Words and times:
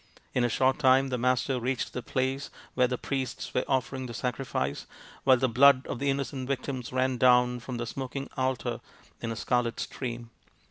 In 0.33 0.43
a 0.43 0.49
short 0.49 0.79
time 0.79 1.09
the 1.09 1.17
Master 1.19 1.59
reached 1.59 1.93
the 1.93 2.01
place 2.01 2.49
where 2.73 2.87
the 2.87 2.97
priests 2.97 3.53
were 3.53 3.63
offering 3.67 4.07
the 4.07 4.15
sacrifice, 4.15 4.87
while 5.25 5.37
the 5.37 5.47
blood 5.47 5.85
of 5.85 5.99
the 5.99 6.09
innocent 6.09 6.47
victims 6.47 6.91
ran 6.91 7.17
down 7.17 7.59
from 7.59 7.77
the 7.77 7.85
smoking 7.85 8.27
altar 8.35 8.81
in 9.21 9.31
a 9.31 9.35
scarlet 9.35 9.79
stream. 9.79 10.31